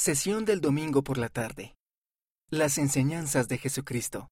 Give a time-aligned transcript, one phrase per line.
[0.00, 1.74] Sesión del domingo por la tarde.
[2.50, 4.28] Las enseñanzas de Jesucristo.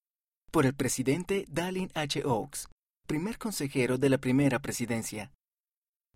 [0.52, 2.22] Por el presidente Dallin H.
[2.24, 2.68] Oaks,
[3.08, 5.32] primer consejero de la primera presidencia.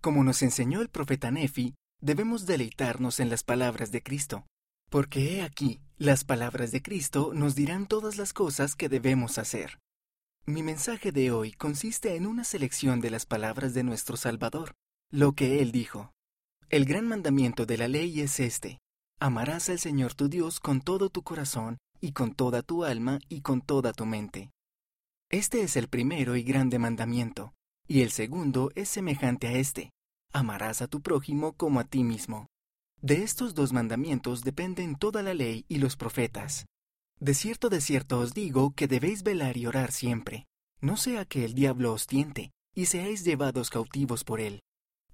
[0.01, 4.47] Como nos enseñó el profeta Nefi, debemos deleitarnos en las palabras de Cristo,
[4.89, 9.81] porque he aquí, las palabras de Cristo nos dirán todas las cosas que debemos hacer.
[10.47, 14.77] Mi mensaje de hoy consiste en una selección de las palabras de nuestro Salvador,
[15.11, 16.13] lo que Él dijo.
[16.69, 18.79] El gran mandamiento de la ley es este,
[19.23, 23.43] Amarás al Señor tu Dios con todo tu corazón, y con toda tu alma, y
[23.43, 24.51] con toda tu mente.
[25.31, 27.53] Este es el primero y grande mandamiento,
[27.87, 29.91] y el segundo es semejante a este.
[30.33, 32.47] Amarás a tu prójimo como a ti mismo.
[33.03, 36.65] De estos dos mandamientos dependen toda la ley y los profetas.
[37.19, 40.47] De cierto, de cierto os digo que debéis velar y orar siempre,
[40.81, 44.63] no sea que el diablo os tiente, y seáis llevados cautivos por él.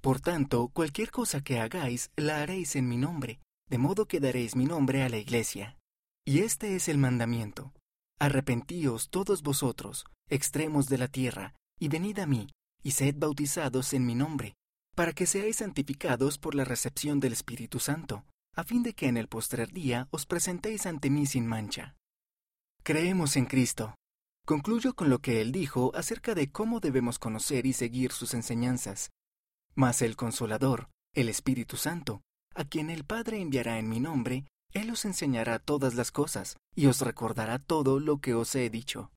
[0.01, 4.57] Por tanto, cualquier cosa que hagáis, la haréis en mi nombre, de modo que daréis
[4.57, 5.77] mi nombre a la iglesia.
[6.25, 7.73] Y este es el mandamiento.
[8.19, 12.49] Arrepentíos todos vosotros, extremos de la tierra, y venid a mí,
[12.83, 14.55] y sed bautizados en mi nombre,
[14.95, 19.19] para que seáis santificados por la recepción del Espíritu Santo, a fin de que en
[19.19, 21.95] el postrer día os presentéis ante mí sin mancha.
[22.83, 23.95] Creemos en Cristo.
[24.47, 29.11] Concluyo con lo que él dijo acerca de cómo debemos conocer y seguir sus enseñanzas.
[29.75, 32.23] Mas el Consolador, el Espíritu Santo,
[32.57, 36.87] a quien el Padre enviará en mi nombre, Él os enseñará todas las cosas, y
[36.87, 39.11] os recordará todo lo que os he dicho.